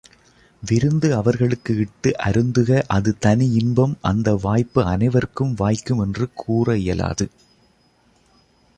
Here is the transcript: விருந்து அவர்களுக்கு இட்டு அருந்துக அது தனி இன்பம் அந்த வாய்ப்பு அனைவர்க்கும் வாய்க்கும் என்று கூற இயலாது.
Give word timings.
விருந்து 0.63 1.15
அவர்களுக்கு 1.15 1.75
இட்டு 1.77 2.13
அருந்துக 2.23 2.81
அது 2.87 3.17
தனி 3.19 3.47
இன்பம் 3.51 3.95
அந்த 4.01 4.35
வாய்ப்பு 4.35 4.83
அனைவர்க்கும் 4.83 5.53
வாய்க்கும் 5.55 5.99
என்று 5.99 6.27
கூற 6.33 6.77
இயலாது. 6.77 7.27